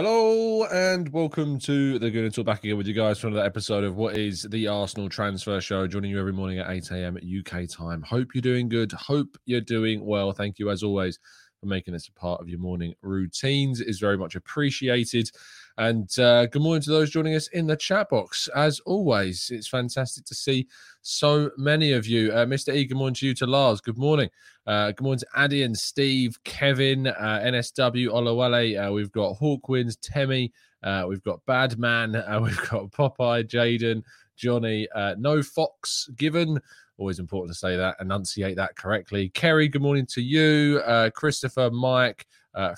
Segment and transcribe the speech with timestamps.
[0.00, 3.82] Hello and welcome to the Gooner Talk back again with you guys for another episode
[3.82, 5.88] of what is the Arsenal Transfer Show.
[5.88, 7.16] Joining you every morning at 8 a.m.
[7.16, 8.02] UK time.
[8.02, 8.92] Hope you're doing good.
[8.92, 10.30] Hope you're doing well.
[10.30, 11.18] Thank you as always
[11.58, 13.80] for making this a part of your morning routines.
[13.80, 15.32] It is very much appreciated.
[15.78, 18.48] And uh, good morning to those joining us in the chat box.
[18.56, 20.66] As always, it's fantastic to see
[21.02, 22.32] so many of you.
[22.32, 22.74] Uh, Mr.
[22.74, 23.80] E, good morning to you, to Lars.
[23.80, 24.28] Good morning.
[24.66, 28.88] Uh, good morning to Addy and Steve, Kevin, uh, NSW, Olawale.
[28.88, 30.52] Uh, we've got Hawkwinds, Temi.
[30.82, 32.12] Uh, we've got Badman.
[32.42, 34.02] We've got Popeye, Jaden,
[34.36, 34.88] Johnny.
[35.16, 36.60] no Fox given.
[36.96, 39.28] Always important to say that, enunciate that correctly.
[39.28, 40.80] Kerry, good morning to you.
[41.14, 42.26] Christopher, Mike,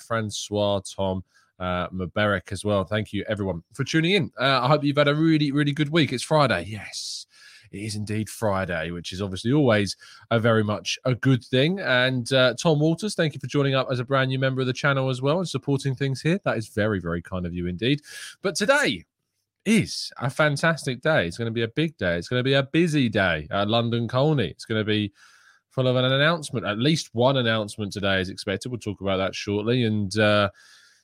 [0.06, 1.24] Francois, Tom
[1.60, 2.84] uh, Mubarak as well.
[2.84, 4.32] Thank you, everyone, for tuning in.
[4.40, 6.12] Uh, I hope you've had a really, really good week.
[6.12, 6.64] It's Friday.
[6.66, 7.26] Yes,
[7.70, 9.96] it is indeed Friday, which is obviously always
[10.30, 11.78] a very much a good thing.
[11.78, 14.66] And uh, Tom Walters, thank you for joining up as a brand new member of
[14.66, 16.40] the channel as well and supporting things here.
[16.44, 18.00] That is very, very kind of you indeed.
[18.42, 19.04] But today,
[19.64, 21.26] is a fantastic day.
[21.26, 22.16] It's going to be a big day.
[22.16, 24.48] It's going to be a busy day at London Colney.
[24.48, 25.12] It's going to be
[25.68, 26.66] full of an announcement.
[26.66, 28.70] At least one announcement today is expected.
[28.70, 29.84] We'll talk about that shortly.
[29.84, 30.50] And uh,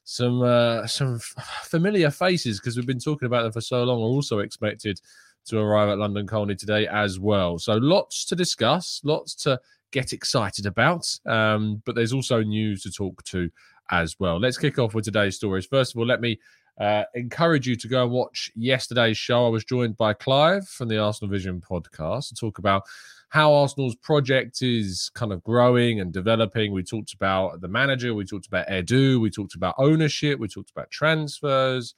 [0.07, 1.19] some uh, some
[1.65, 5.01] familiar faces because we've been talking about them for so long are also expected
[5.45, 7.59] to arrive at London Colney today as well.
[7.59, 9.61] So lots to discuss, lots to
[9.93, 11.07] get excited about.
[11.27, 13.51] Um, but there's also news to talk to
[13.91, 14.41] as well.
[14.41, 15.67] Let's kick off with today's stories.
[15.67, 16.41] First of all, let me
[16.81, 19.47] uh, encourage you to go and watch yesterday's show.
[19.47, 22.83] I was joined by Clive from the Arsenal Vision podcast to talk about
[23.29, 26.73] how Arsenal's project is kind of growing and developing.
[26.73, 30.71] We talked about the manager, we talked about Edu, we talked about ownership, we talked
[30.71, 31.95] about transfers.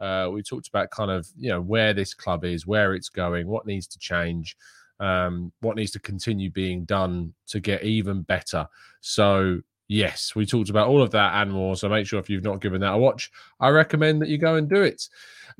[0.00, 3.46] Uh, we talked about kind of you know where this club is, where it's going,
[3.46, 4.56] what needs to change,
[4.98, 8.66] um, what needs to continue being done to get even better.
[9.00, 11.74] So yes, we talked about all of that and more.
[11.74, 14.54] So make sure if you've not given that a watch, I recommend that you go
[14.54, 15.02] and do it.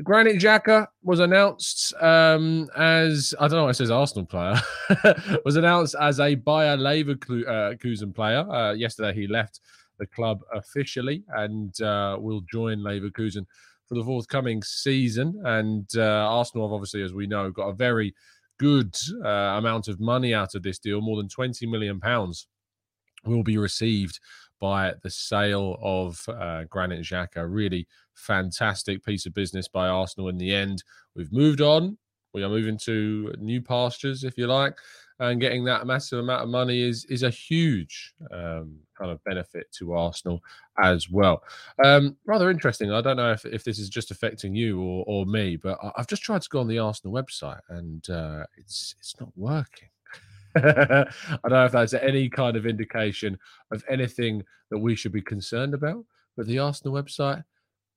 [0.04, 3.68] Granit Xhaka was announced um, as I don't know.
[3.68, 4.54] It says Arsenal player
[5.44, 8.48] was announced as a Bayer Leverkusen player.
[8.48, 9.60] Uh, yesterday, he left
[9.98, 13.44] the club officially and uh, will join Leverkusen
[13.86, 15.42] for the forthcoming season.
[15.44, 18.14] And uh, Arsenal have obviously, as we know, got a very
[18.60, 21.00] good uh, amount of money out of this deal.
[21.00, 22.46] More than twenty million pounds
[23.24, 24.20] will be received
[24.60, 27.46] by the sale of uh, Granit Xhaka.
[27.48, 30.84] Really fantastic piece of business by Arsenal in the end.
[31.14, 31.96] We've moved on.
[32.32, 34.76] We are moving to new pastures, if you like,
[35.18, 39.66] and getting that massive amount of money is is a huge um, kind of benefit
[39.72, 40.40] to Arsenal
[40.82, 41.42] as well.
[41.84, 42.92] Um, rather interesting.
[42.92, 46.06] I don't know if, if this is just affecting you or, or me, but I've
[46.06, 49.88] just tried to go on the Arsenal website and uh, it's it's not working.
[50.56, 51.04] I
[51.44, 53.38] don't know if that's any kind of indication
[53.70, 56.04] of anything that we should be concerned about,
[56.36, 57.42] but the Arsenal website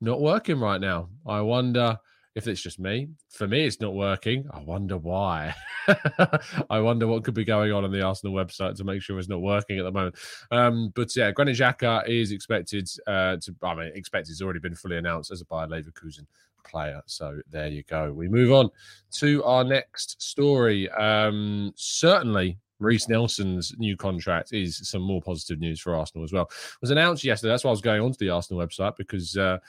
[0.02, 1.09] not working right now.
[1.25, 1.97] I wonder
[2.36, 3.09] if it's just me.
[3.30, 4.45] For me, it's not working.
[4.51, 5.54] I wonder why.
[6.69, 9.30] I wonder what could be going on on the Arsenal website to make sure it's
[9.30, 10.16] not working at the moment.
[10.50, 13.56] Um, but yeah, Granit Xhaka is expected uh, to.
[13.62, 14.31] I mean, expected.
[14.31, 16.25] It's already been fully announced as a Bayer Leverkusen
[16.63, 17.01] player.
[17.06, 18.12] So there you go.
[18.12, 18.69] We move on
[19.13, 20.89] to our next story.
[20.92, 26.44] Um, certainly, Reiss Nelson's new contract is some more positive news for Arsenal as well.
[26.44, 27.51] It was announced yesterday.
[27.51, 29.38] That's why I was going onto the Arsenal website because.
[29.38, 29.60] Uh,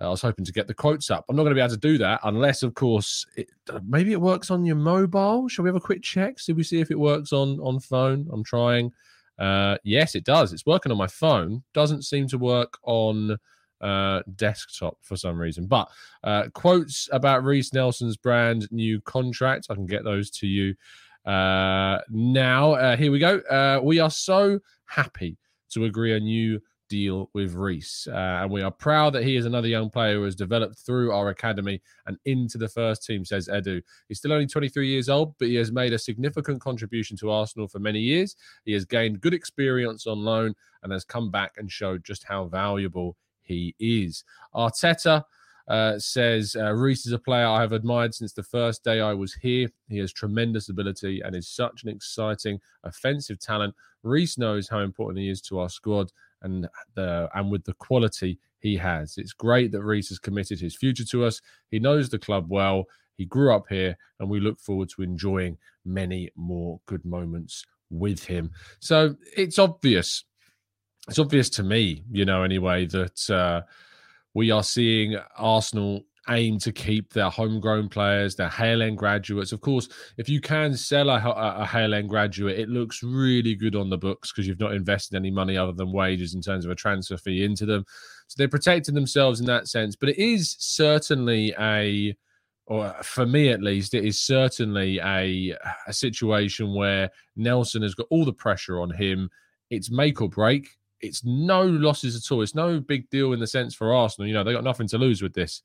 [0.00, 1.26] I was hoping to get the quotes up.
[1.28, 3.50] I'm not going to be able to do that unless, of course, it,
[3.86, 5.46] maybe it works on your mobile.
[5.46, 6.38] Shall we have a quick check?
[6.38, 8.26] See we see if it works on on phone?
[8.32, 8.92] I'm trying.
[9.38, 10.52] Uh, yes, it does.
[10.52, 11.62] It's working on my phone.
[11.74, 13.38] Doesn't seem to work on
[13.80, 15.66] uh, desktop for some reason.
[15.66, 15.88] But
[16.24, 19.66] uh, quotes about Reiss Nelson's brand new contract.
[19.70, 20.74] I can get those to you
[21.24, 22.72] uh, now.
[22.72, 23.38] Uh, here we go.
[23.40, 25.36] Uh, we are so happy
[25.70, 26.60] to agree a new
[26.90, 28.06] deal with Reiss.
[28.06, 31.12] Uh, and we are proud that he is another young player who has developed through
[31.12, 33.80] our academy and into the first team, says Edu.
[34.08, 37.68] He's still only 23 years old, but he has made a significant contribution to Arsenal
[37.68, 38.36] for many years.
[38.64, 42.46] He has gained good experience on loan and has come back and showed just how
[42.46, 43.16] valuable
[43.50, 44.24] he is.
[44.54, 45.24] Arteta.
[45.68, 49.12] Uh, says uh, Reiss is a player I have admired since the first day I
[49.12, 49.68] was here.
[49.88, 53.76] He has tremendous ability and is such an exciting offensive talent.
[54.02, 56.10] Reiss knows how important he is to our squad
[56.42, 59.16] and the and with the quality he has.
[59.16, 61.40] It's great that Reiss has committed his future to us.
[61.70, 62.86] He knows the club well.
[63.16, 68.24] He grew up here, and we look forward to enjoying many more good moments with
[68.24, 68.50] him.
[68.80, 70.24] So it's obvious.
[71.08, 73.62] It's obvious to me, you know, anyway, that uh,
[74.34, 79.52] we are seeing Arsenal aim to keep their homegrown players, their Hale End graduates.
[79.52, 83.74] Of course, if you can sell a, a, Hale End graduate, it looks really good
[83.74, 86.70] on the books because you've not invested any money other than wages in terms of
[86.70, 87.84] a transfer fee into them.
[88.28, 89.96] So they're protecting themselves in that sense.
[89.96, 92.14] But it is certainly a,
[92.66, 95.56] or for me at least, it is certainly a,
[95.86, 99.30] a situation where Nelson has got all the pressure on him.
[99.70, 100.76] It's make or break.
[101.00, 102.42] It's no losses at all.
[102.42, 104.28] It's no big deal in the sense for Arsenal.
[104.28, 105.62] You know, they got nothing to lose with this.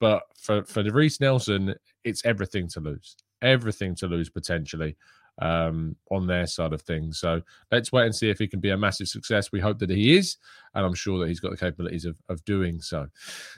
[0.00, 4.96] But for for Reiss Nelson, it's everything to lose, everything to lose potentially
[5.40, 7.18] um, on their side of things.
[7.18, 9.52] So let's wait and see if he can be a massive success.
[9.52, 10.36] We hope that he is,
[10.74, 13.08] and I'm sure that he's got the capabilities of, of doing so.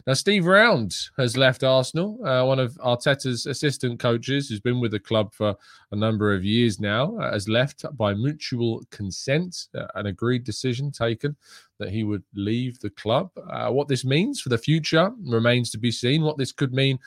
[0.07, 4.93] Now, Steve Round has left Arsenal, uh, one of Arteta's assistant coaches, who's been with
[4.93, 5.55] the club for
[5.91, 10.91] a number of years now, uh, has left by mutual consent, uh, an agreed decision
[10.91, 11.37] taken
[11.79, 13.31] that he would leave the club.
[13.51, 16.23] Uh, what this means for the future remains to be seen.
[16.23, 16.99] What this could mean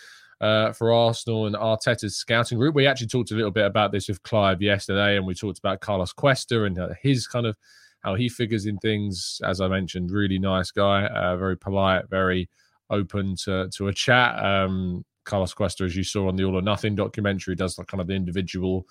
[0.43, 2.75] uh, for Arsenal and Arteta's scouting group.
[2.75, 5.79] We actually talked a little bit about this with Clive yesterday, and we talked about
[5.79, 7.55] Carlos Cuesta and uh, his kind of
[8.01, 9.39] how he figures in things.
[9.45, 12.49] As I mentioned, really nice guy, uh, very polite, very
[12.89, 14.43] open to to a chat.
[14.43, 18.01] Um, Carlos Cuesta, as you saw on the All or Nothing documentary, does like kind
[18.01, 18.85] of the individual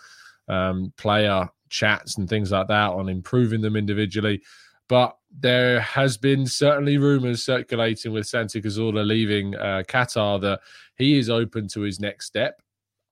[0.49, 4.41] um, player chats and things like that on improving them individually.
[4.89, 10.61] But there has been certainly rumours circulating with Santi Cazorla leaving uh, Qatar that
[10.97, 12.61] he is open to his next step.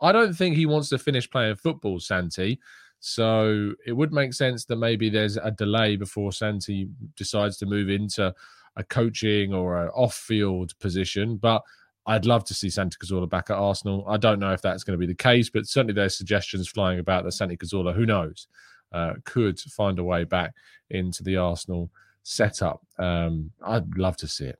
[0.02, 2.58] I don't think he wants to finish playing football, Santi.
[3.00, 7.88] So it would make sense that maybe there's a delay before Santi decides to move
[7.88, 8.34] into
[8.76, 11.37] a coaching or an off-field position.
[11.37, 11.62] But
[12.06, 14.05] I'd love to see Santi Cazorla back at Arsenal.
[14.08, 16.99] I don't know if that's going to be the case, but certainly there's suggestions flying
[16.99, 18.49] about that Santi Cazorla, who knows,
[18.93, 20.55] uh, could find a way back
[20.91, 21.91] into the Arsenal
[22.23, 22.81] setup.
[22.99, 24.59] Um, I'd love to see it.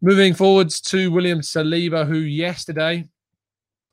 [0.00, 3.08] Moving forwards to William Saliba, who yesterday,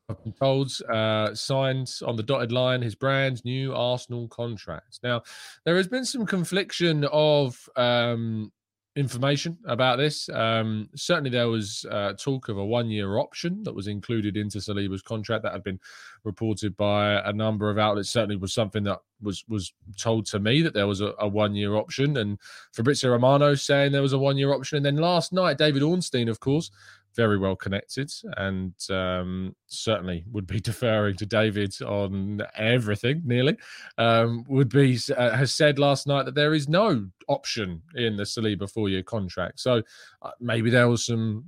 [0.09, 4.99] I've been told, uh, signed on the dotted line his brand new Arsenal contract.
[5.03, 5.23] Now,
[5.65, 8.51] there has been some confliction of um,
[8.95, 10.29] information about this.
[10.29, 15.01] Um, certainly, there was uh, talk of a one-year option that was included into Saliba's
[15.01, 15.79] contract that had been
[16.23, 18.09] reported by a number of outlets.
[18.09, 21.75] Certainly, was something that was was told to me that there was a, a one-year
[21.75, 22.39] option, and
[22.73, 24.77] Fabrizio Romano saying there was a one-year option.
[24.77, 26.71] And then last night, David Ornstein, of course,
[27.15, 33.57] very well connected and um, certainly would be deferring to David on everything nearly.
[33.97, 38.23] Um, would be uh, has said last night that there is no option in the
[38.23, 39.59] Saliba four year contract.
[39.59, 39.81] So
[40.21, 41.45] uh, maybe there was some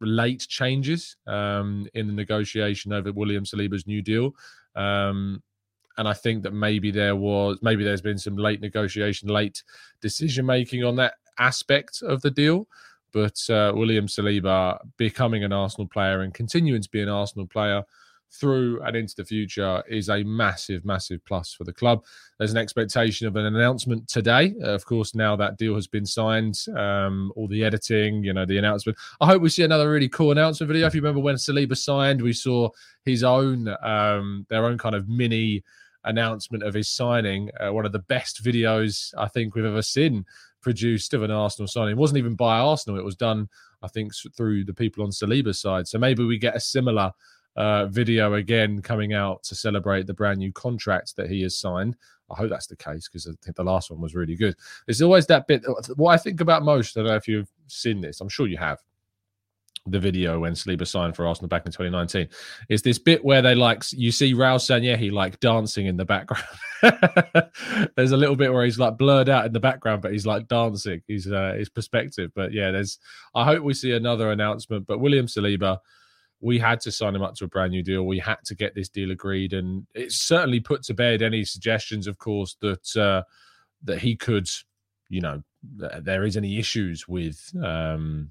[0.00, 4.34] late changes um, in the negotiation over William Saliba's new deal.
[4.74, 5.42] Um,
[5.98, 9.62] and I think that maybe there was maybe there's been some late negotiation, late
[10.00, 12.66] decision making on that aspect of the deal.
[13.12, 17.84] But uh, William Saliba becoming an Arsenal player and continuing to be an Arsenal player
[18.32, 22.04] through and into the future is a massive, massive plus for the club.
[22.38, 24.54] There's an expectation of an announcement today.
[24.62, 28.46] Uh, of course, now that deal has been signed, um, all the editing, you know,
[28.46, 28.98] the announcement.
[29.20, 30.86] I hope we see another really cool announcement video.
[30.86, 32.70] If you remember when Saliba signed, we saw
[33.04, 35.64] his own, um, their own kind of mini
[36.04, 37.50] announcement of his signing.
[37.58, 40.24] Uh, one of the best videos I think we've ever seen
[40.60, 41.92] produced of an Arsenal signing.
[41.92, 42.98] It wasn't even by Arsenal.
[42.98, 43.48] It was done,
[43.82, 45.88] I think, through the people on Saliba's side.
[45.88, 47.12] So maybe we get a similar
[47.56, 51.96] uh, video again coming out to celebrate the brand new contract that he has signed.
[52.30, 54.54] I hope that's the case because I think the last one was really good.
[54.86, 55.64] There's always that bit.
[55.96, 58.56] What I think about most, I don't know if you've seen this, I'm sure you
[58.58, 58.78] have.
[59.86, 62.28] The video when Saliba signed for Arsenal back in 2019.
[62.68, 66.44] It's this bit where they like you see Raul Sanllehi like dancing in the background.
[67.96, 70.48] there's a little bit where he's like blurred out in the background, but he's like
[70.48, 71.02] dancing.
[71.06, 72.30] He's uh, his perspective.
[72.34, 72.98] But yeah, there's.
[73.34, 74.86] I hope we see another announcement.
[74.86, 75.78] But William Saliba,
[76.40, 78.04] we had to sign him up to a brand new deal.
[78.04, 82.06] We had to get this deal agreed, and it certainly put to bed any suggestions,
[82.06, 83.22] of course, that uh,
[83.84, 84.48] that he could,
[85.08, 87.40] you know, there is any issues with.
[87.62, 88.30] Um,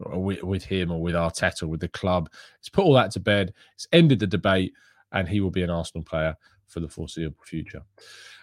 [0.00, 2.30] with, with him or with Arteta, or with the club.
[2.58, 3.52] It's put all that to bed.
[3.74, 4.72] It's ended the debate,
[5.12, 7.82] and he will be an Arsenal player for the foreseeable future.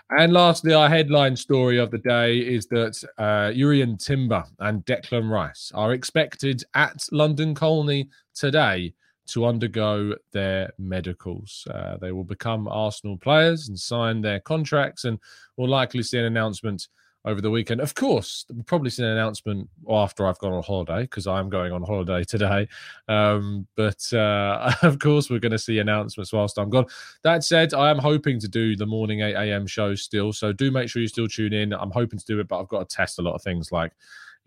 [0.10, 5.30] And lastly, our headline story of the day is that uh, Jurrien Timber and Declan
[5.30, 8.94] Rice are expected at London Colney today
[9.28, 11.68] to undergo their medicals.
[11.70, 15.20] Uh, they will become Arsenal players and sign their contracts, and
[15.58, 16.88] will likely see an announcement
[17.28, 17.82] over the weekend.
[17.82, 21.74] Of course, we'll probably see an announcement after I've gone on holiday because I'm going
[21.74, 22.68] on holiday today.
[23.10, 26.86] Um, but uh, of course, we're going to see announcements whilst I'm gone.
[27.24, 29.68] That said, I am hoping to do the morning 8 a.m.
[29.68, 30.32] show still.
[30.32, 31.74] So do make sure you still tune in.
[31.74, 33.92] I'm hoping to do it, but I've got to test a lot of things like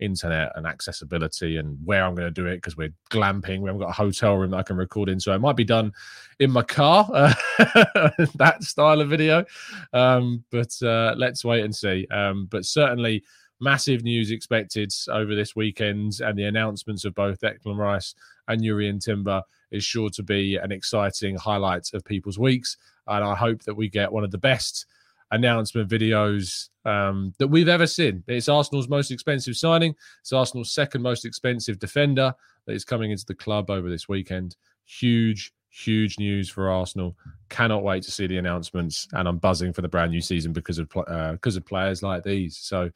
[0.01, 3.61] internet and accessibility and where I'm going to do it because we're glamping.
[3.61, 5.19] We haven't got a hotel room that I can record in.
[5.19, 5.93] So it might be done
[6.39, 7.33] in my car, uh,
[8.35, 9.45] that style of video.
[9.93, 12.07] Um, but uh, let's wait and see.
[12.11, 13.23] Um, but certainly,
[13.59, 18.15] massive news expected over this weekend, and the announcements of both Declan Rice
[18.47, 22.75] and Jurrien Timber is sure to be an exciting highlight of people's weeks.
[23.07, 24.85] And I hope that we get one of the best
[25.31, 28.23] announcement videos um, that we've ever seen.
[28.27, 29.95] It's Arsenal's most expensive signing.
[30.21, 32.33] It's Arsenal's second most expensive defender
[32.65, 34.55] that is coming into the club over this weekend.
[34.85, 37.15] Huge, huge news for Arsenal.
[37.49, 40.79] Cannot wait to see the announcements, and I'm buzzing for the brand new season because
[40.79, 42.57] of uh, because of players like these.
[42.57, 42.89] So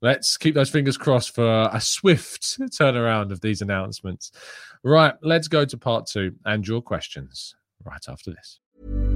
[0.00, 4.32] let's keep those fingers crossed for a swift turnaround of these announcements.
[4.82, 7.54] Right, let's go to part two and your questions
[7.84, 9.15] right after this.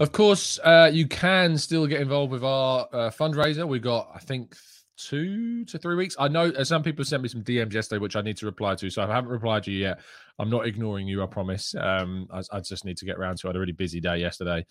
[0.00, 3.68] Of course, uh, you can still get involved with our uh, fundraiser.
[3.68, 4.56] We've got, I think,
[4.96, 6.16] two to three weeks.
[6.18, 8.76] I know uh, some people sent me some DMs yesterday, which I need to reply
[8.76, 8.88] to.
[8.88, 10.00] So I haven't replied to you yet.
[10.38, 11.74] I'm not ignoring you, I promise.
[11.78, 13.48] Um, I, I, just need to get around to it.
[13.48, 14.64] I had a really busy day yesterday.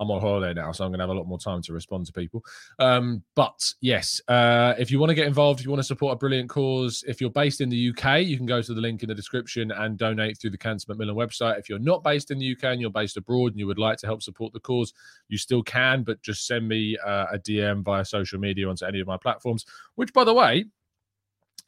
[0.00, 2.06] I'm on holiday now, so I'm going to have a lot more time to respond
[2.06, 2.42] to people.
[2.78, 6.14] Um, but yes, uh, if you want to get involved, if you want to support
[6.14, 9.02] a brilliant cause, if you're based in the UK, you can go to the link
[9.02, 11.58] in the description and donate through the Cancer Macmillan website.
[11.58, 13.98] If you're not based in the UK and you're based abroad and you would like
[13.98, 14.94] to help support the cause,
[15.28, 19.00] you still can, but just send me uh, a DM via social media onto any
[19.00, 19.66] of my platforms,
[19.96, 20.64] which, by the way,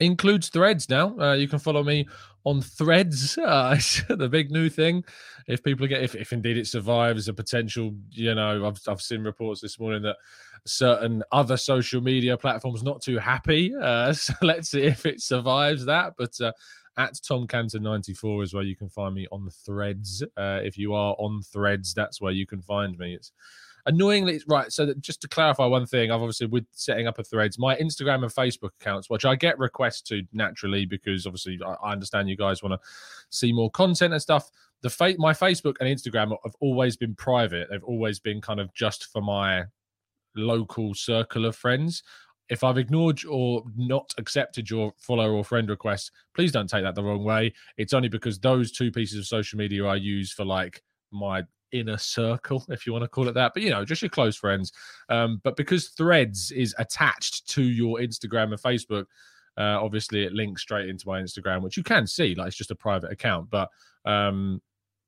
[0.00, 1.18] includes threads now.
[1.18, 2.06] Uh, you can follow me
[2.44, 3.76] on threads, uh,
[4.08, 5.04] the big new thing.
[5.48, 9.22] If people get, if, if indeed it survives a potential, you know, I've, I've seen
[9.22, 10.16] reports this morning that
[10.64, 13.72] certain other social media platforms not too happy.
[13.74, 16.14] Uh, so let's see if it survives that.
[16.16, 16.52] But uh,
[16.96, 20.22] at Tom Canton 94 is where you can find me on threads.
[20.36, 23.14] Uh, if you are on threads, that's where you can find me.
[23.14, 23.32] It's
[23.86, 27.58] annoyingly right so just to clarify one thing i've obviously with setting up a threads
[27.58, 32.28] my instagram and facebook accounts which i get requests to naturally because obviously i, understand
[32.28, 32.88] you guys want to
[33.32, 34.50] see more content and stuff.
[34.82, 37.68] The fa- my facebook and instagram have always been private.
[37.70, 39.64] They've always been kind of just for my
[40.36, 42.02] local circle of friends.
[42.48, 46.94] If I've ignored or not accepted your follow or friend request, please don't take that
[46.94, 47.54] the wrong way.
[47.78, 51.98] It's only because those two pieces of social media I use for like my inner
[51.98, 53.52] circle, if you want to call it that.
[53.54, 54.72] But you know, just your close friends.
[55.08, 59.06] Um, but because Threads is attached to your Instagram and Facebook,
[59.58, 62.70] Uh, obviously, it links straight into my Instagram, which you can see, like it's just
[62.70, 63.50] a private account.
[63.50, 63.68] But
[64.06, 64.62] um,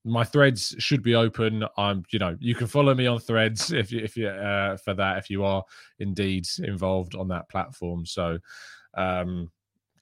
[0.05, 1.65] my threads should be open.
[1.79, 4.93] I'm, you know, you can follow me on threads if you, if you, uh, for
[4.95, 5.65] that, if you are
[5.99, 8.05] indeed involved on that platform.
[8.05, 8.39] So,
[8.93, 9.51] um,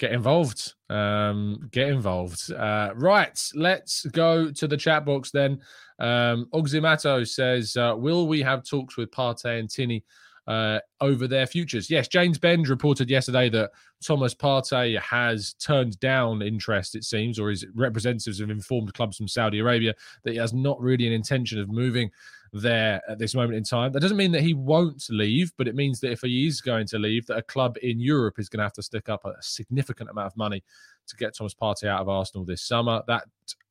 [0.03, 0.75] get involved.
[0.91, 2.53] Um, get involved.
[2.53, 5.61] Uh, right, let's go to the chat box then.
[6.01, 10.05] Um, Oximato says, uh, "Will we have talks with Partey and Tierney
[10.49, 13.71] uh, over their futures?" Yes, James Benge reported yesterday that
[14.05, 16.97] Thomas Partey has turned down interest.
[16.97, 19.95] It seems, or his representatives have informed clubs from Saudi Arabia
[20.25, 22.11] that he has not really an intention of moving
[22.53, 23.93] there at this moment in time.
[23.93, 26.87] That doesn't mean that he won't leave, but it means that if he is going
[26.89, 29.35] to leave, that a club in Europe is going to have to stick up a
[29.41, 30.63] significant amount of money
[31.09, 33.03] to get Thomas Partey out of Arsenal this summer.
[33.07, 33.25] That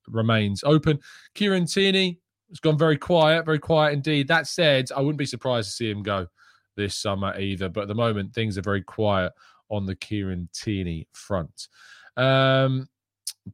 [0.08, 1.00] remains open.
[1.36, 2.20] Kieran Tierney
[2.50, 4.28] has gone very quiet, very quiet indeed.
[4.28, 6.28] That said, I wouldn't be surprised to see him go
[6.76, 7.70] this summer either.
[7.70, 9.32] But at the moment, things are very quiet
[9.70, 11.68] on the Kieran Tierney front.
[12.18, 12.90] Um,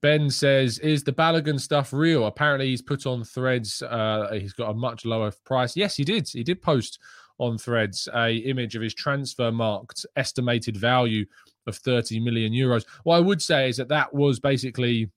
[0.02, 3.82] Ben says, "Is the Balogun stuff real?" Apparently, he's put on Threads.
[3.82, 5.76] Uh, he's got a much lower price.
[5.76, 6.28] Yes, he did.
[6.28, 7.00] He did post
[7.40, 11.26] on Threads a image of his Transfermarkt estimated value
[11.68, 12.86] of 30 million euros.
[13.04, 15.12] What I would say is that that was basically,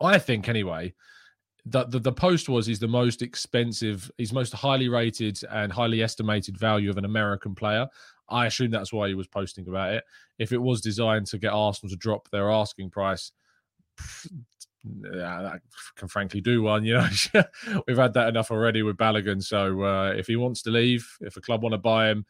[0.00, 0.94] I think anyway,
[1.66, 6.02] that the, the post was is the most expensive, he's most highly rated and highly
[6.02, 7.86] estimated value of an American player.
[8.28, 10.04] I assume that's why he was posting about it.
[10.38, 13.32] If it was designed to get Arsenal to drop their asking price,
[14.84, 15.60] yeah, that
[15.96, 16.84] can frankly do one.
[16.84, 17.08] You know,
[17.86, 19.42] we've had that enough already with Balogun.
[19.42, 22.26] So uh, if he wants to leave, if a club want to buy him,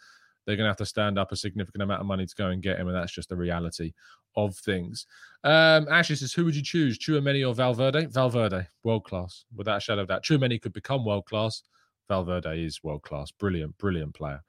[0.46, 2.62] they're going to have to stand up a significant amount of money to go and
[2.62, 3.92] get him, and that's just the reality
[4.36, 5.06] of things.
[5.42, 9.80] Um, Ashley says, "Who would you choose, Tchouameni or Valverde?" Valverde, world class, without a
[9.80, 10.22] shadow of doubt.
[10.22, 11.62] Tchouameni could become world class.
[12.08, 14.42] Valverde is world class, brilliant, brilliant player.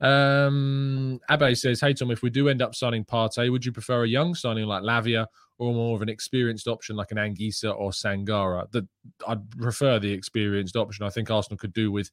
[0.00, 4.04] Um, Abe says, "Hey Tom, if we do end up signing Partey, would you prefer
[4.04, 5.26] a young signing like Lavia
[5.58, 8.70] or more of an experienced option like an Anguissa or Sangaré.
[8.70, 8.86] That
[9.26, 11.04] I'd prefer the experienced option.
[11.04, 12.10] I think Arsenal could do with,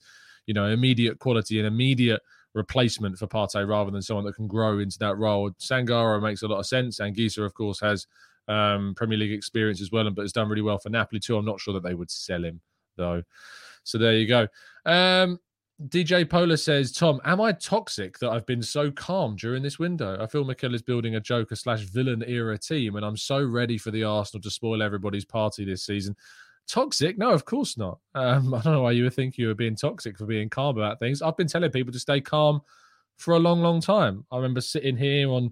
[0.48, 2.22] you know, immediate quality and immediate
[2.54, 5.52] replacement for Partey rather than someone that can grow into that role.
[5.60, 7.00] Sangaré makes a lot of sense.
[7.00, 8.08] Anguissa, of course, has
[8.48, 11.38] um, Premier League experience as well, and but has done really well for Napoli too.
[11.38, 12.62] I'm not sure that they would sell him
[12.98, 13.24] though.
[13.84, 14.48] So there you go.
[14.86, 15.40] Um,
[15.84, 20.18] DJ Polar says, Tom, am I toxic that I've been so calm during this window?
[20.22, 23.78] I feel Mikel is building a Joker slash villain era team, and I'm so ready
[23.78, 26.16] for the Arsenal to spoil everybody's party this season.
[26.66, 27.18] Toxic?
[27.18, 28.00] No, of course not.
[28.14, 30.78] Um, I don't know why you would think you were being toxic for being calm
[30.78, 31.22] about things.
[31.22, 32.62] I've been telling people to stay calm
[33.18, 34.26] for a long, long time.
[34.32, 35.52] I remember sitting here on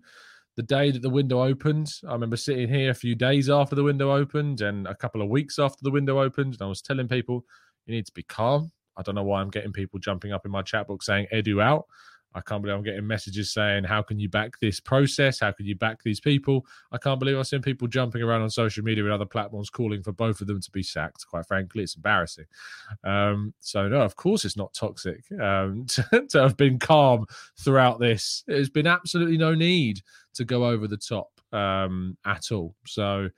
[0.55, 1.91] the day that the window opened.
[2.07, 5.27] I remember sitting here a few days after the window opened and a couple of
[5.27, 7.43] weeks after the window opened, and I was telling people,
[7.85, 10.51] you need to be calm I don't know why I'm getting people jumping up in
[10.51, 11.85] my chat book saying Edu out.
[12.35, 15.39] I can't believe I'm getting messages saying, How can you back this process?
[15.39, 16.65] How can you back these people?
[16.91, 20.01] I can't believe I've seen people jumping around on social media and other platforms calling
[20.01, 21.27] for both of them to be sacked.
[21.27, 22.45] Quite frankly, it's embarrassing.
[23.03, 27.25] Um, so, no, of course, it's not toxic um, to, to have been calm
[27.57, 28.43] throughout this.
[28.47, 30.01] There's been absolutely no need
[30.33, 32.75] to go over the top um, at all.
[32.85, 33.29] So,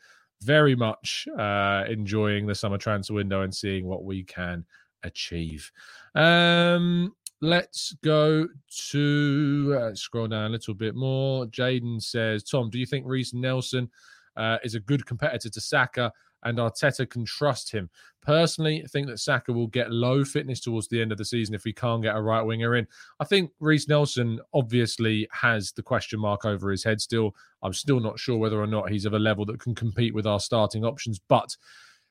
[0.42, 4.66] very much uh, enjoying the summer transfer window and seeing what we can
[5.06, 5.72] achieve.
[6.16, 8.48] Um, let's go
[8.90, 11.46] to uh, scroll down a little bit more.
[11.48, 13.90] Jaden says, Tom, do you think Reiss Nelson
[14.36, 16.12] uh, is a good competitor to Saka
[16.44, 17.90] and Arteta can trust him?
[18.22, 21.54] Personally, I think that Saka will get low fitness towards the end of the season
[21.54, 22.88] if we can't get a right winger in.
[23.20, 27.36] I think Reiss Nelson obviously has the question mark over his head still.
[27.62, 30.26] I'm still not sure whether or not he's of a level that can compete with
[30.26, 31.56] our starting options, but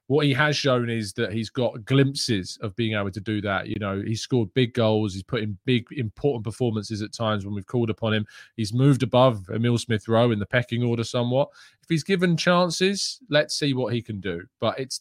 [0.06, 3.68] what he has shown is that he's got glimpses of being able to do that.
[3.68, 5.14] You know, he's scored big goals.
[5.14, 8.26] He's put in big, important performances at times when we've called upon him.
[8.56, 11.48] He's moved above Emil Smith Rowe in the pecking order somewhat.
[11.82, 14.42] If he's given chances, let's see what he can do.
[14.60, 15.00] But it's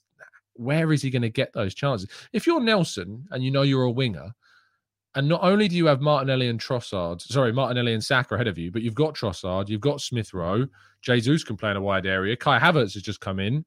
[0.55, 2.07] where is he going to get those chances?
[2.31, 4.33] If you're Nelson and you know you're a winger,
[5.15, 8.57] and not only do you have Martinelli and Trossard, sorry, Martinelli and Saka ahead of
[8.57, 10.65] you, but you've got Trossard, you've got Smith Rowe,
[11.01, 13.63] Jesus can play in a wide area, Kai Havertz has just come in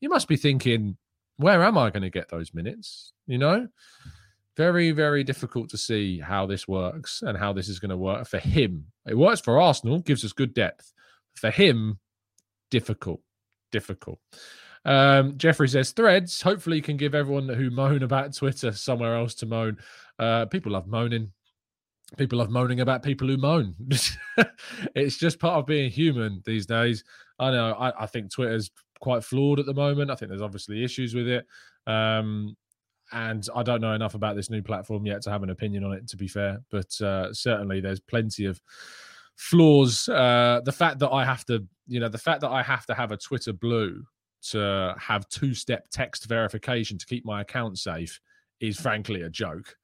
[0.00, 0.96] you must be thinking,
[1.36, 3.12] where am I going to get those minutes?
[3.26, 3.68] You know,
[4.56, 8.26] very, very difficult to see how this works and how this is going to work
[8.26, 8.86] for him.
[9.06, 10.92] It works for Arsenal, gives us good depth.
[11.34, 12.00] For him,
[12.70, 13.20] difficult,
[13.70, 14.18] difficult.
[14.84, 16.42] Um, Jeffrey says threads.
[16.42, 19.78] Hopefully, can give everyone who moan about Twitter somewhere else to moan.
[20.18, 21.32] Uh, people love moaning.
[22.16, 23.74] People love moaning about people who moan.
[24.94, 27.04] it's just part of being human these days.
[27.38, 27.74] I know.
[27.74, 30.10] I, I think Twitter's quite flawed at the moment.
[30.10, 31.46] I think there's obviously issues with it.
[31.86, 32.56] Um,
[33.12, 35.92] and I don't know enough about this new platform yet to have an opinion on
[35.92, 36.60] it, to be fair.
[36.70, 38.60] But uh, certainly there's plenty of
[39.36, 40.08] flaws.
[40.08, 42.94] Uh, the fact that I have to, you know, the fact that I have to
[42.94, 44.04] have a Twitter blue
[44.50, 48.20] to have two-step text verification to keep my account safe
[48.60, 49.76] is frankly a joke.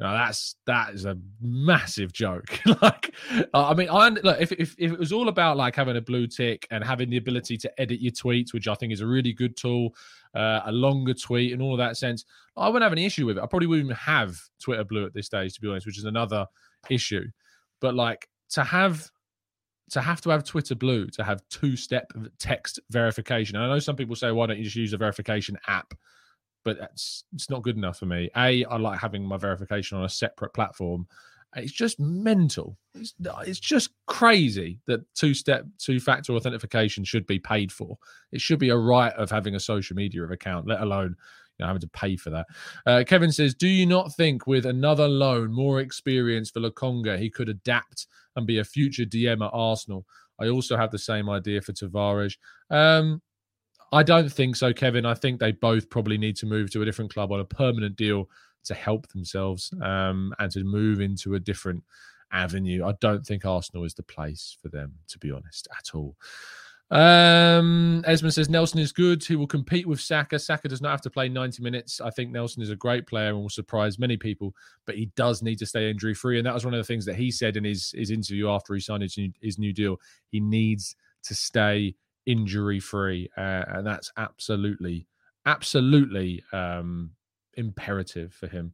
[0.00, 2.58] That's that is a massive joke.
[2.82, 3.14] like,
[3.52, 6.26] I mean, I look if, if if it was all about like having a blue
[6.26, 9.34] tick and having the ability to edit your tweets, which I think is a really
[9.34, 9.94] good tool,
[10.34, 12.24] uh, a longer tweet and all of that sense,
[12.56, 13.42] I wouldn't have any issue with it.
[13.42, 16.46] I probably wouldn't have Twitter blue at this stage, to be honest, which is another
[16.88, 17.26] issue.
[17.80, 19.10] But like to have
[19.90, 23.56] to have to have Twitter Blue to have two step text verification.
[23.56, 25.92] And I know some people say, why don't you just use a verification app?
[26.64, 28.30] But that's it's not good enough for me.
[28.36, 31.06] A, I like having my verification on a separate platform.
[31.56, 32.76] It's just mental.
[32.94, 37.98] It's, it's just crazy that two step, two factor authentication should be paid for.
[38.30, 41.16] It should be a right of having a social media account, let alone
[41.58, 42.46] you know, having to pay for that.
[42.86, 47.28] Uh, Kevin says, Do you not think with another loan, more experience for Lokonga, he
[47.28, 50.06] could adapt and be a future DM at Arsenal?
[50.40, 52.36] I also have the same idea for Tavares.
[52.70, 53.20] Um,
[53.92, 55.04] I don't think so, Kevin.
[55.04, 57.96] I think they both probably need to move to a different club on a permanent
[57.96, 58.28] deal
[58.64, 61.82] to help themselves um, and to move into a different
[62.32, 62.84] avenue.
[62.84, 66.14] I don't think Arsenal is the place for them, to be honest, at all.
[66.90, 69.24] Um, Esmond says Nelson is good.
[69.24, 70.38] He will compete with Saka.
[70.38, 72.00] Saka does not have to play 90 minutes.
[72.00, 74.54] I think Nelson is a great player and will surprise many people,
[74.86, 76.38] but he does need to stay injury free.
[76.38, 78.74] And that was one of the things that he said in his, his interview after
[78.74, 80.00] he signed his new, his new deal.
[80.30, 81.94] He needs to stay
[82.26, 83.28] injury free.
[83.36, 85.06] Uh, and that's absolutely,
[85.46, 87.10] absolutely um,
[87.54, 88.72] imperative for him.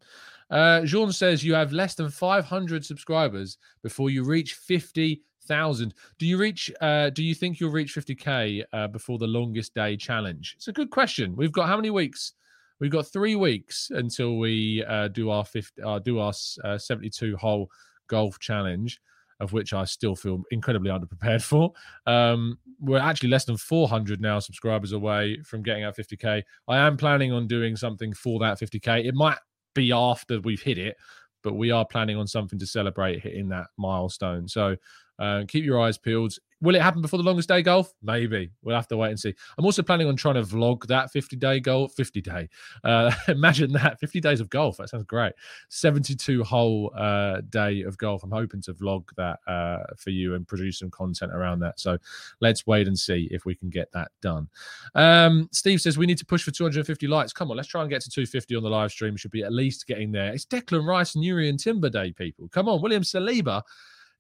[0.51, 5.95] Uh, Jean says you have less than 500 subscribers before you reach 50 thousand.
[6.19, 6.71] Do you reach?
[6.81, 10.55] Uh, do you think you'll reach fifty k uh, before the longest day challenge?
[10.57, 11.37] It's a good question.
[11.37, 12.33] We've got how many weeks?
[12.81, 16.33] We've got three weeks until we uh, do our 50, uh, do our
[16.65, 17.71] uh, seventy-two hole
[18.09, 19.01] golf challenge,
[19.41, 21.73] of which I still feel incredibly underprepared for.
[22.07, 26.43] Um, we're actually less than 400 now subscribers away from getting our 50k.
[26.69, 29.07] I am planning on doing something for that 50k.
[29.07, 29.39] It might
[29.75, 30.97] be after we've hit it,
[31.43, 34.49] but we are planning on something to celebrate hitting that milestone.
[34.49, 34.77] So
[35.19, 36.35] uh, keep your eyes peeled.
[36.63, 37.93] Will it happen before the longest day golf?
[38.03, 38.51] Maybe.
[38.63, 39.35] We'll have to wait and see.
[39.59, 41.93] I'm also planning on trying to vlog that 50 day golf.
[41.95, 42.49] 50 day.
[42.83, 44.79] Uh, imagine that 50 days of golf.
[44.79, 45.35] That sounds great.
[45.69, 48.25] 72 hole uh, day of golf.
[48.25, 51.79] I'm hoping to vlog that uh, for you and produce some content around that.
[51.79, 51.99] So
[52.41, 54.49] let's wait and see if we can get that done.
[54.95, 57.35] Um, Steve says we need to push for 250 likes.
[57.35, 59.13] Come on, let's try and get to 250 on the live stream.
[59.13, 60.33] We should be at least getting there.
[60.33, 62.49] It's Declan Rice and Jurrien Timber Day, people.
[62.49, 63.63] Come on, William Saliba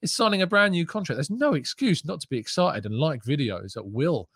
[0.02, 1.16] is signing a brand new contract.
[1.16, 4.28] There's no excuse not to be excited and like videos at will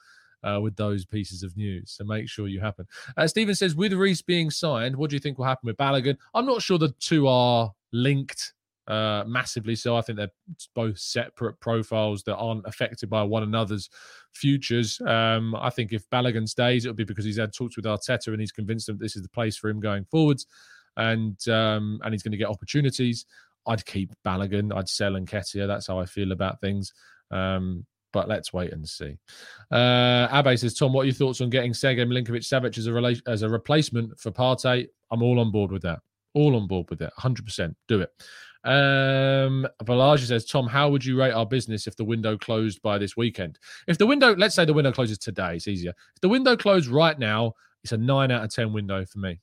[0.42, 1.92] uh, with those pieces of news.
[1.92, 2.86] So make sure you happen.
[3.16, 6.16] Uh, Stephen says, with Reiss being signed, what do you think will happen with Balogun?
[6.34, 8.54] I'm not sure the two are linked
[8.90, 9.76] uh, massively.
[9.76, 10.32] So I think they're
[10.74, 13.88] both separate profiles that aren't affected by one another's
[14.32, 15.00] futures.
[15.06, 18.40] Um, I think if Balogun stays, it'll be because he's had talks with Arteta and
[18.40, 20.46] he's convinced him this is the place for him going forwards,
[20.96, 23.26] and um, and he's going to get opportunities.
[23.66, 24.74] I'd keep Balogun.
[24.74, 25.66] I'd sell Nketiah.
[25.66, 26.92] That's how I feel about things.
[27.30, 29.16] Um, but let's wait and see.
[29.70, 32.90] Uh, Abe says, Tom, what are your thoughts on getting Sergej Milinkovic Savic as a
[32.90, 34.88] rela- as a replacement for Partey?
[35.10, 36.00] I'm all on board with that.
[36.34, 37.12] All on board with it.
[37.18, 37.74] 100%.
[37.88, 38.10] Do it.
[38.62, 42.98] Um, Balaji says, Tom, how would you rate our business if the window closed by
[42.98, 43.58] this weekend?
[43.86, 45.94] If the window, let's say the window closes today, it's easier.
[46.14, 49.40] If the window closed right now, it's a nine out of 10 window for me.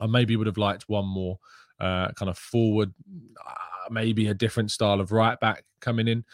[0.00, 1.38] I maybe would have liked one more
[1.82, 2.94] uh, kind of forward,
[3.46, 6.24] uh, maybe a different style of right back coming in.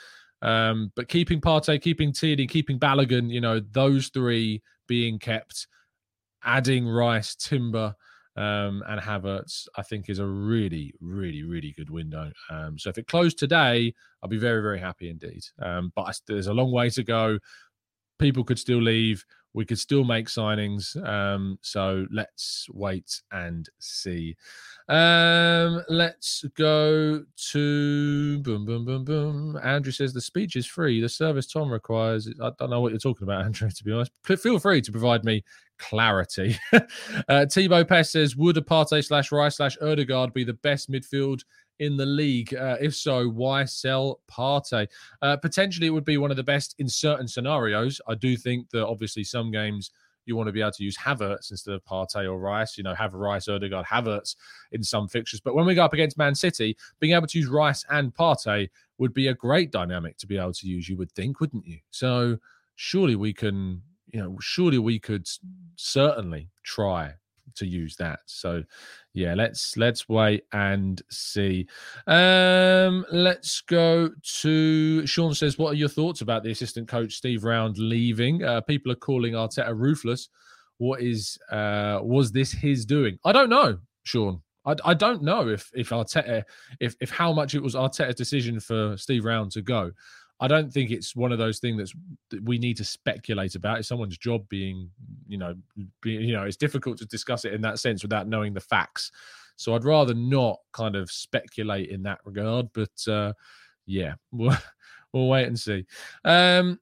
[0.42, 5.66] Um, but keeping Partey, keeping Tierney, keeping Balogun, you know, those three being kept,
[6.44, 7.94] adding Rice, Timber,
[8.36, 12.30] um, and Havertz, I think is a really, really, really good window.
[12.50, 15.42] Um, so if it closed today, I'll be very, very happy indeed.
[15.60, 17.38] Um, but there's a long way to go.
[18.18, 19.24] People could still leave.
[19.54, 20.96] We could still make signings.
[21.06, 24.36] Um, so let's wait and see.
[24.88, 29.58] Um, let's go to boom, boom, boom, boom.
[29.62, 31.00] Andrew says the speech is free.
[31.00, 32.28] The service Tom requires.
[32.42, 33.70] I don't know what you're talking about, Andrew.
[33.70, 35.44] To be honest, feel free to provide me
[35.78, 36.56] clarity.
[37.28, 41.42] uh, Thibaut Pest says, would a Partey slash Rice slash Odegaard be the best midfield
[41.78, 42.54] in the league?
[42.54, 44.88] Uh, if so, why sell Partey?
[45.22, 48.00] Uh, potentially, it would be one of the best in certain scenarios.
[48.06, 49.90] I do think that obviously some games
[50.28, 52.76] you want to be able to use Havertz instead of Partey or Rice.
[52.76, 54.36] You know, have Rice, Odegaard, Havertz
[54.72, 55.40] in some fixtures.
[55.40, 58.68] But when we go up against Man City, being able to use Rice and Partey
[58.98, 60.88] would be a great dynamic to be able to use.
[60.88, 61.78] You would think, wouldn't you?
[61.90, 62.38] So
[62.76, 65.26] surely we can, you know, surely we could
[65.76, 67.14] certainly try
[67.56, 68.20] to use that.
[68.26, 68.62] So
[69.14, 71.66] yeah, let's let's wait and see.
[72.06, 77.44] Um, let's go to Sean says, what are your thoughts about the assistant coach Steve
[77.44, 78.44] Round leaving?
[78.44, 80.28] Uh, people are calling Arteta ruthless.
[80.78, 83.18] What is uh was this his doing?
[83.24, 84.42] I don't know, Sean.
[84.64, 86.44] I, I don't know if if Arteta
[86.78, 89.90] if if how much it was Arteta's decision for Steve Round to go.
[90.40, 91.92] I don't think it's one of those things
[92.30, 93.78] that we need to speculate about.
[93.78, 94.90] It's someone's job being,
[95.26, 95.54] you know,
[96.00, 99.10] be, you know, it's difficult to discuss it in that sense without knowing the facts.
[99.56, 102.68] So I'd rather not kind of speculate in that regard.
[102.72, 103.32] But uh,
[103.86, 104.56] yeah, we'll,
[105.12, 105.84] we'll wait and see.
[106.24, 106.78] Um,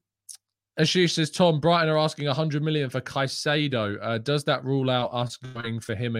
[0.79, 3.97] Ashish says, Tom Brighton are asking 100 million for Caicedo.
[3.99, 6.15] Uh, does that rule out us going for him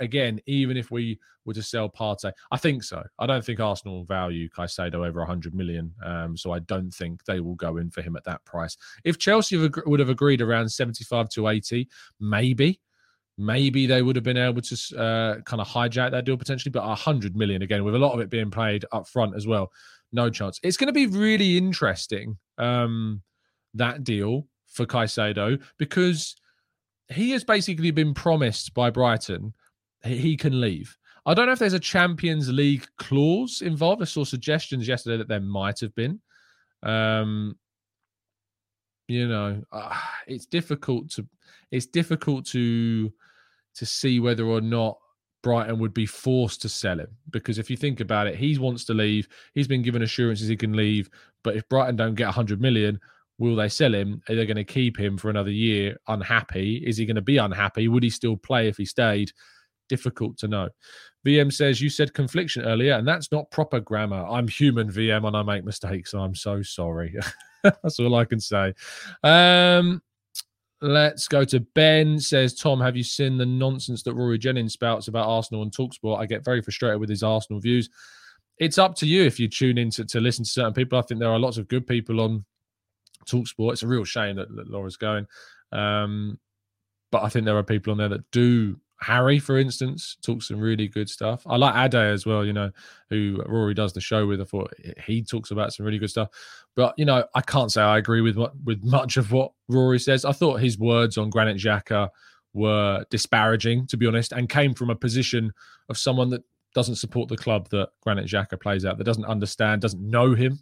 [0.00, 2.32] again, even if we were to sell Partey?
[2.50, 3.04] I think so.
[3.20, 5.94] I don't think Arsenal value Caicedo over 100 million.
[6.04, 8.76] Um, so I don't think they will go in for him at that price.
[9.04, 12.80] If Chelsea would have agreed around 75 to 80, maybe.
[13.38, 16.84] Maybe they would have been able to uh, kind of hijack that deal potentially, but
[16.84, 19.70] 100 million again, with a lot of it being played up front as well,
[20.12, 20.58] no chance.
[20.62, 22.36] It's going to be really interesting.
[22.58, 23.22] Um,
[23.74, 26.36] that deal for Caicedo because
[27.08, 29.52] he has basically been promised by Brighton
[30.04, 30.96] he can leave.
[31.26, 34.00] I don't know if there's a Champions League clause involved.
[34.00, 36.20] I saw suggestions yesterday that there might have been.
[36.82, 37.58] Um,
[39.06, 41.26] you know, uh, it's difficult to
[41.70, 43.12] it's difficult to
[43.74, 44.98] to see whether or not
[45.42, 48.84] Brighton would be forced to sell him because if you think about it, he wants
[48.84, 49.28] to leave.
[49.54, 51.10] He's been given assurances he can leave,
[51.42, 52.98] but if Brighton don't get 100 million,
[53.40, 54.22] Will they sell him?
[54.28, 56.76] Are they going to keep him for another year unhappy?
[56.86, 57.88] Is he going to be unhappy?
[57.88, 59.32] Would he still play if he stayed?
[59.88, 60.68] Difficult to know.
[61.26, 64.26] VM says, You said confliction earlier, and that's not proper grammar.
[64.26, 66.12] I'm human, VM, and I make mistakes.
[66.12, 67.16] I'm so sorry.
[67.62, 68.74] that's all I can say.
[69.24, 70.02] Um,
[70.82, 72.18] Let's go to Ben.
[72.18, 76.18] Says Tom, have you seen the nonsense that Rory Jennings spouts about Arsenal and Talksport?
[76.18, 77.90] I get very frustrated with his Arsenal views.
[78.56, 80.98] It's up to you if you tune in to, to listen to certain people.
[80.98, 82.46] I think there are lots of good people on
[83.26, 83.74] Talk Sport.
[83.74, 85.26] It's a real shame that, that Laura's going.
[85.72, 86.38] Um,
[87.10, 88.78] but I think there are people on there that do.
[89.02, 91.42] Harry, for instance, talks some really good stuff.
[91.46, 92.70] I like Ade as well, you know,
[93.08, 94.42] who Rory does the show with.
[94.42, 94.74] I thought
[95.06, 96.28] he talks about some really good stuff.
[96.76, 100.26] But you know, I can't say I agree with with much of what Rory says.
[100.26, 102.10] I thought his words on Granit Xhaka
[102.52, 105.52] were disparaging, to be honest, and came from a position
[105.88, 106.42] of someone that
[106.74, 110.58] doesn't support the club that Granit Xhaka plays at, that doesn't understand, doesn't know him,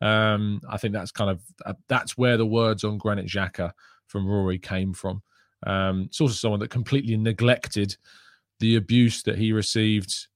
[0.00, 3.72] um, I think that's kind of uh, that's where the words on Granit Xhaka
[4.06, 5.22] from Rory came from.
[5.66, 7.96] Um, it's also someone that completely neglected
[8.60, 10.28] the abuse that he received,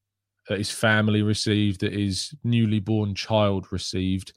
[0.48, 4.32] that his family received, that his newly born child received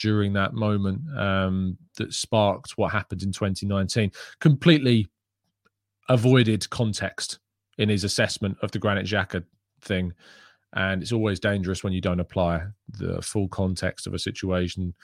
[0.00, 4.10] during that moment um, that sparked what happened in 2019.
[4.40, 5.08] Completely
[6.08, 7.38] avoided context
[7.78, 9.44] in his assessment of the Granite Xhaka
[9.80, 10.12] thing
[10.74, 14.94] and it's always dangerous when you don't apply the full context of a situation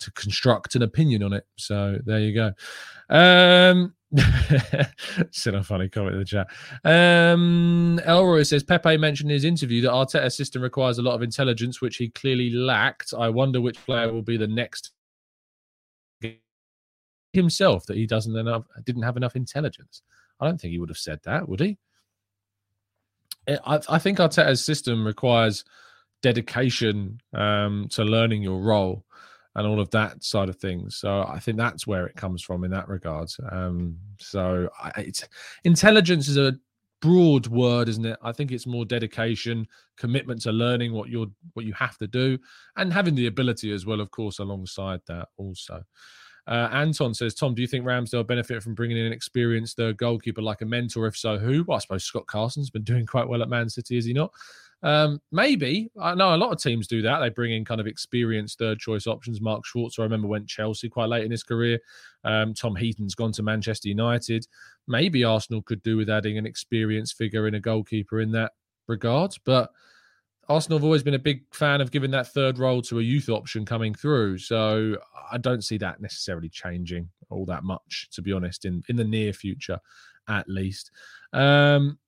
[0.00, 1.44] to construct an opinion on it.
[1.56, 2.52] So there you go.
[3.14, 3.94] Um,
[5.30, 6.48] still a funny comment in the chat.
[6.84, 11.22] Um, Elroy says Pepe mentioned in his interview that Arteta's system requires a lot of
[11.22, 13.12] intelligence, which he clearly lacked.
[13.16, 14.92] I wonder which player will be the next
[17.32, 20.02] himself that he doesn't enough didn't have enough intelligence.
[20.40, 21.78] I don't think he would have said that, would he?
[23.64, 25.64] I, think Arteta's system requires
[26.22, 29.04] dedication um, to learning your role
[29.54, 30.96] and all of that side of things.
[30.96, 33.30] So I think that's where it comes from in that regard.
[33.50, 35.26] Um, so I, it's
[35.64, 36.58] intelligence is a
[37.00, 38.18] broad word, isn't it?
[38.22, 42.38] I think it's more dedication, commitment to learning what you're what you have to do,
[42.76, 45.82] and having the ability as well, of course, alongside that also.
[46.46, 49.92] Uh, Anton says, Tom, do you think Ramsdale benefit from bringing in an experienced uh,
[49.92, 51.06] goalkeeper like a mentor?
[51.06, 51.64] If so, who?
[51.64, 54.32] Well, I suppose Scott Carson's been doing quite well at Man City, is he not?
[54.82, 55.90] Um, maybe.
[56.00, 57.18] I know a lot of teams do that.
[57.18, 59.40] They bring in kind of experienced third choice options.
[59.40, 61.78] Mark Schwarzer, I remember, went Chelsea quite late in his career.
[62.24, 64.46] Um, Tom Heaton's gone to Manchester United.
[64.88, 68.52] Maybe Arsenal could do with adding an experienced figure in a goalkeeper in that
[68.88, 69.34] regard.
[69.44, 69.70] But
[70.50, 73.28] Arsenal have always been a big fan of giving that third role to a youth
[73.28, 74.36] option coming through.
[74.38, 74.96] So
[75.30, 79.04] I don't see that necessarily changing all that much, to be honest, in, in the
[79.04, 79.78] near future,
[80.28, 80.90] at least.
[81.32, 82.00] Um,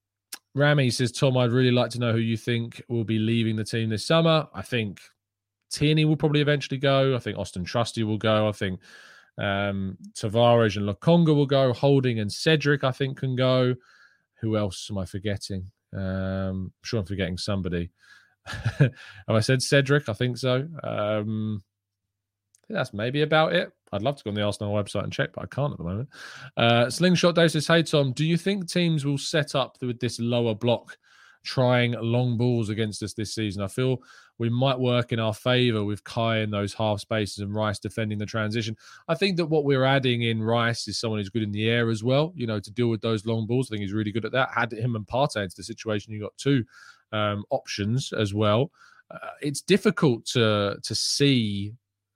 [0.57, 3.65] Rami says, Tom, I'd really like to know who you think will be leaving the
[3.65, 4.49] team this summer.
[4.53, 5.01] I think
[5.71, 7.15] Tierney will probably eventually go.
[7.15, 8.49] I think Austin Trusty will go.
[8.49, 8.81] I think
[9.39, 11.73] um, Tavares and Lokonga will go.
[11.73, 13.77] Holding and Cedric, I think, can go.
[14.41, 15.71] Who else am I forgetting?
[15.95, 17.91] Um, I'm sure I'm forgetting somebody.
[18.79, 18.91] Have
[19.29, 20.09] I said Cedric?
[20.09, 20.67] I think so.
[20.83, 21.63] Um,
[22.73, 23.71] think that's maybe about it.
[23.93, 25.85] I'd love to go on the Arsenal website and check, but I can't at the
[25.85, 26.09] moment.
[26.57, 30.19] Uh, Slingshot Dose says, Hey, Tom, do you think teams will set up with this
[30.19, 30.97] lower block
[31.45, 33.63] trying long balls against us this season?
[33.63, 33.99] I feel
[34.39, 38.19] we might work in our favour with Kai in those half spaces and Rice defending
[38.19, 38.77] the transition.
[39.07, 41.91] I think that what we're adding in Rice is someone who's good in the air
[41.91, 43.69] as well, you know, to deal with those long balls.
[43.69, 44.49] I think he's really good at that.
[44.55, 46.65] Had him and Partey into the situation, you got two
[47.13, 48.71] um, options as well.
[49.11, 51.73] Uh, it's difficult to to see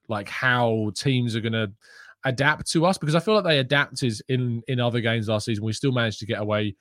[0.09, 1.71] like how teams are going to
[2.25, 5.65] adapt to us because I feel like they adapted in in other games last season.
[5.65, 6.75] We still managed to get away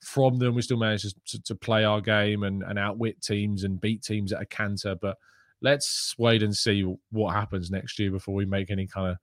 [0.00, 0.54] from them.
[0.54, 4.32] We still managed to, to play our game and, and outwit teams and beat teams
[4.32, 4.94] at a canter.
[4.94, 5.16] But
[5.60, 9.16] let's wait and see what happens next year before we make any kind of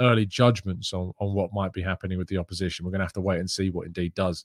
[0.00, 2.84] early judgments on, on what might be happening with the opposition.
[2.84, 4.44] We're going to have to wait and see what indeed does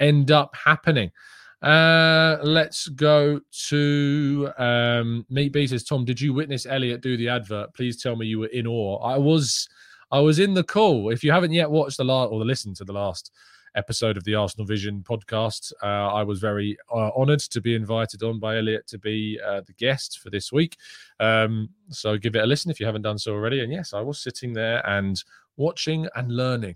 [0.00, 1.10] end up happening.
[1.62, 7.28] Uh, let's go to um, Meat B says, Tom, did you witness Elliot do the
[7.28, 7.72] advert?
[7.74, 8.98] Please tell me you were in awe.
[8.98, 9.68] I was,
[10.10, 11.10] I was in the call.
[11.10, 13.30] If you haven't yet watched the last or listened to the last
[13.76, 18.24] episode of the Arsenal Vision podcast, uh, I was very uh, honoured to be invited
[18.24, 20.76] on by Elliot to be uh, the guest for this week.
[21.20, 23.60] Um, so give it a listen if you haven't done so already.
[23.60, 25.22] And yes, I was sitting there and
[25.56, 26.74] watching and learning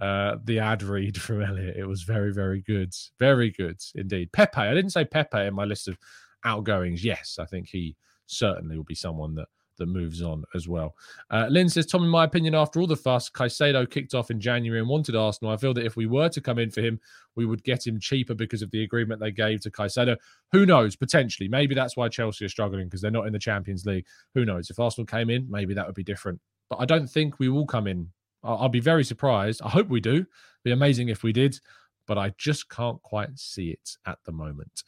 [0.00, 1.76] uh, the ad read from Elliot.
[1.76, 2.92] It was very, very good.
[3.18, 4.32] Very good indeed.
[4.32, 5.98] Pepe, I didn't say Pepe in my list of
[6.44, 7.04] outgoings.
[7.04, 9.48] Yes, I think he certainly will be someone that
[9.80, 10.94] that moves on as well.
[11.30, 14.38] Uh, Lynn says, Tom, in my opinion, after all the fuss, Caicedo kicked off in
[14.38, 15.52] January and wanted Arsenal.
[15.52, 17.00] I feel that if we were to come in for him,
[17.34, 20.16] we would get him cheaper because of the agreement they gave to Caicedo.
[20.52, 20.94] Who knows?
[20.96, 21.48] Potentially.
[21.48, 24.04] Maybe that's why Chelsea are struggling because they're not in the Champions League.
[24.34, 24.70] Who knows?
[24.70, 26.40] If Arsenal came in, maybe that would be different.
[26.68, 28.08] But I don't think we will come in
[28.42, 29.60] I'll, be very surprised.
[29.62, 30.26] I hope we do.
[30.64, 31.58] Be amazing if we did,
[32.06, 34.82] but I just can't quite see it at the moment.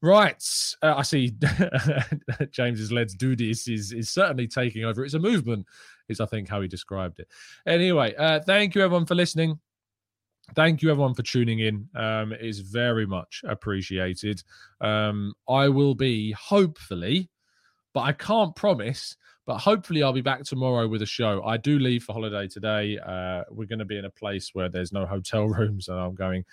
[0.00, 0.42] Right,
[0.82, 1.34] uh, I see
[2.50, 5.04] James's Let's Do This is is certainly taking over.
[5.04, 5.66] It's a movement,
[6.08, 7.28] is I think how he described it.
[7.66, 9.58] Anyway, uh, thank you everyone for listening.
[10.54, 11.88] Thank you everyone for tuning in.
[11.94, 14.42] Um, it is very much appreciated.
[14.80, 17.28] Um, I will be hopefully,
[17.92, 19.16] but I can't promise
[19.48, 21.42] but hopefully, I'll be back tomorrow with a show.
[21.42, 22.98] I do leave for holiday today.
[22.98, 26.14] Uh, we're going to be in a place where there's no hotel rooms, and I'm
[26.14, 26.44] going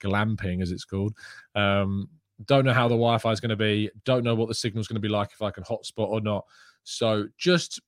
[0.00, 1.14] glamping, as it's called.
[1.56, 2.08] Um,
[2.44, 3.90] don't know how the Wi-Fi is going to be.
[4.04, 6.20] Don't know what the signal is going to be like if I can hotspot or
[6.20, 6.44] not.
[6.84, 7.80] So just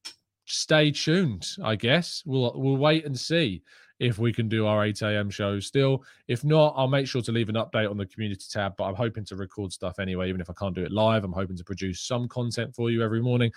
[0.46, 1.46] stay tuned.
[1.62, 3.62] I guess we'll we'll wait and see
[3.98, 5.30] if we can do our 8 a.m.
[5.30, 6.04] show still.
[6.28, 8.76] If not, I'll make sure to leave an update on the community tab.
[8.76, 11.24] But I'm hoping to record stuff anyway, even if I can't do it live.
[11.24, 13.52] I'm hoping to produce some content for you every morning.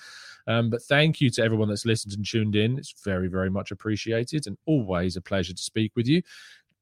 [0.47, 2.77] Um, but thank you to everyone that's listened and tuned in.
[2.77, 6.21] It's very, very much appreciated and always a pleasure to speak with you.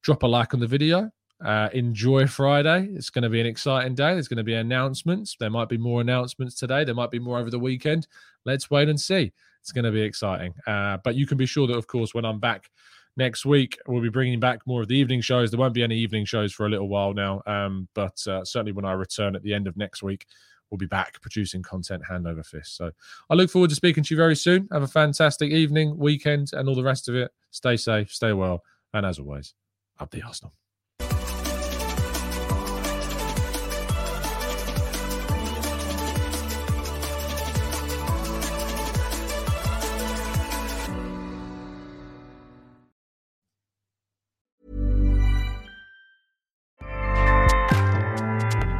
[0.02, 1.10] Drop a like on the video.
[1.44, 2.88] Uh, enjoy Friday.
[2.94, 4.12] It's going to be an exciting day.
[4.12, 5.36] There's going to be announcements.
[5.38, 6.84] There might be more announcements today.
[6.84, 8.08] There might be more over the weekend.
[8.44, 9.32] Let's wait and see.
[9.60, 10.54] It's going to be exciting.
[10.66, 12.70] Uh, but you can be sure that, of course, when I'm back
[13.18, 13.78] next week.
[13.86, 15.50] We'll be bringing back more of the evening shows.
[15.50, 18.72] There won't be any evening shows for a little while now, um, but uh, certainly
[18.72, 20.26] when I return at the end of next week,
[20.70, 22.76] we'll be back producing content hand over fist.
[22.76, 22.90] So
[23.28, 24.68] I look forward to speaking to you very soon.
[24.72, 27.30] Have a fantastic evening, weekend, and all the rest of it.
[27.50, 28.62] Stay safe, stay well,
[28.94, 29.54] and as always,
[29.98, 30.54] up the Arsenal.